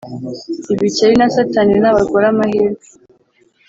[0.73, 2.85] ibikeri na satani nabagore-amahirwe,